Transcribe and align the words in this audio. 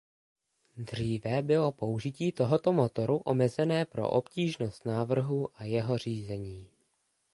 Dříve 0.77 1.41
bylo 1.41 1.71
použití 1.71 2.31
tohoto 2.31 2.73
motoru 2.73 3.17
omezené 3.17 3.85
pro 3.85 4.09
obtížnost 4.09 4.85
návrhu 4.85 5.49
a 5.55 5.63
jeho 5.63 5.97
řízení. 5.97 6.69